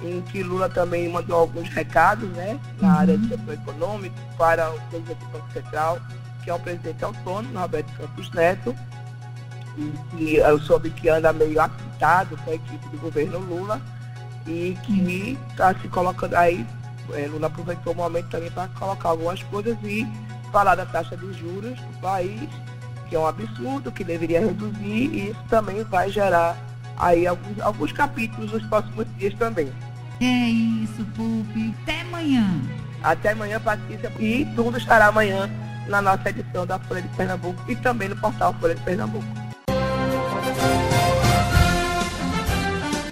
em 0.03 0.21
que 0.23 0.43
Lula 0.43 0.69
também 0.69 1.09
mandou 1.09 1.37
alguns 1.37 1.69
recados, 1.69 2.29
né, 2.31 2.59
na 2.81 2.89
uhum. 2.89 2.99
área 2.99 3.19
de 3.19 3.29
setor 3.29 3.55
econômico, 3.55 4.17
para 4.37 4.71
o 4.71 4.81
presidente 4.91 5.19
do 5.19 5.27
Banco 5.31 5.53
Central, 5.53 5.99
que 6.43 6.51
é 6.51 6.55
o 6.55 6.59
presidente 6.59 7.05
autônomo, 7.05 7.59
Roberto 7.59 7.93
Campos 7.97 8.31
Neto, 8.33 8.75
e 9.77 9.93
que 10.11 10.37
eu 10.37 10.61
soube 10.61 10.91
que 10.91 11.09
anda 11.09 11.33
meio 11.33 11.61
apitado 11.61 12.37
com 12.39 12.51
a 12.51 12.55
equipe 12.55 12.89
do 12.89 12.99
governo 12.99 13.39
Lula, 13.39 13.81
e 14.47 14.77
que 14.85 15.39
está 15.51 15.75
se 15.75 15.89
colocando 15.89 16.35
aí 16.35 16.67
é, 17.13 17.27
Lula 17.27 17.49
aproveitou 17.49 17.93
o 17.93 17.97
momento 17.97 18.29
também 18.29 18.51
para 18.51 18.69
colocar 18.69 19.11
algumas 19.11 19.43
coisas 19.45 19.77
e 19.83 20.07
falar 20.51 20.75
da 20.75 20.87
taxa 20.87 21.17
de 21.17 21.33
juros 21.35 21.79
do 21.79 22.01
país, 22.01 22.49
que 23.15 23.17
é 23.17 23.21
um 23.21 23.29
absurdo, 23.29 23.93
que 23.93 24.03
deveria 24.03 24.41
reduzir, 24.41 25.09
e 25.13 25.31
isso 25.31 25.41
também 25.49 25.85
vai 25.85 26.11
gerar 26.11 26.59
aí 26.97 27.29
alguns, 27.29 27.61
alguns 27.61 27.93
capítulos 27.93 28.51
nos 28.51 28.67
próximos 28.67 29.07
dias 29.17 29.33
também. 29.35 29.73
É 30.21 30.25
isso, 30.25 31.07
Pupi. 31.15 31.73
Até 31.85 32.01
amanhã. 32.01 32.61
Até 33.05 33.31
amanhã, 33.31 33.61
Patrícia. 33.61 34.11
E 34.19 34.45
tudo 34.57 34.79
estará 34.79 35.07
amanhã 35.07 35.49
na 35.87 36.03
nossa 36.03 36.29
edição 36.29 36.67
da 36.67 36.77
Folha 36.81 37.03
de 37.03 37.09
Pernambuco 37.11 37.63
e 37.71 37.77
também 37.77 38.09
no 38.09 38.17
portal 38.17 38.53
Folha 38.61 38.75
de 38.75 38.81
Pernambuco. 38.81 39.25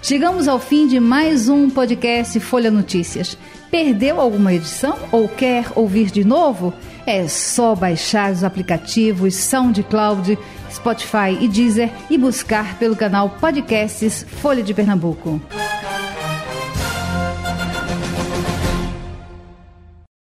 Chegamos 0.01 0.49
ao 0.49 0.59
fim 0.59 0.85
de 0.85 0.99
mais 0.99 1.47
um 1.47 1.69
podcast 1.69 2.37
Folha 2.41 2.69
Notícias. 2.69 3.37
Perdeu 3.73 4.21
alguma 4.21 4.53
edição 4.53 4.99
ou 5.11 5.27
quer 5.27 5.65
ouvir 5.73 6.11
de 6.11 6.23
novo? 6.23 6.71
É 7.07 7.27
só 7.27 7.73
baixar 7.73 8.31
os 8.31 8.43
aplicativos 8.43 9.33
SoundCloud, 9.33 10.37
Spotify 10.71 11.35
e 11.41 11.47
Deezer 11.47 11.89
e 12.07 12.15
buscar 12.15 12.77
pelo 12.77 12.95
canal 12.95 13.31
Podcasts 13.31 14.27
Folha 14.29 14.61
de 14.61 14.75
Pernambuco. 14.75 15.41